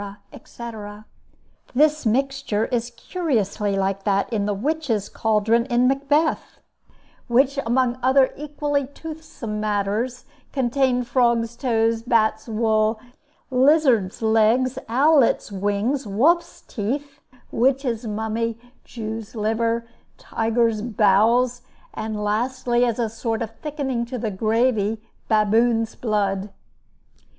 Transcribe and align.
etc. 0.33 1.05
This 1.75 2.07
mixture 2.07 2.65
is 2.65 2.89
curiously 2.97 3.75
like 3.75 4.03
that 4.03 4.33
in 4.33 4.47
the 4.47 4.53
witches' 4.55 5.09
caldron 5.09 5.67
in 5.67 5.87
Macbeth, 5.87 6.57
which, 7.27 7.59
among 7.67 7.99
other 8.01 8.33
equally 8.35 8.87
toothsome 8.87 9.59
matters, 9.59 10.25
contained 10.51 11.05
frogs' 11.07 11.55
toes, 11.55 12.01
bats' 12.01 12.47
wool, 12.47 12.99
lizards' 13.51 14.23
legs, 14.23 14.79
owlets' 14.89 15.51
wings, 15.51 16.07
wolfs' 16.07 16.61
teeth, 16.61 17.19
witches' 17.51 18.07
mummy, 18.07 18.57
Jew's 18.83 19.35
liver, 19.35 19.87
tigers' 20.17 20.81
bowels, 20.81 21.61
and 21.93 22.23
lastly, 22.23 22.83
as 22.85 22.97
a 22.97 23.07
sort 23.07 23.43
of 23.43 23.51
thickening 23.59 24.07
to 24.07 24.17
the 24.17 24.31
gravy, 24.31 24.99
baboon's 25.27 25.93
blood. 25.93 26.49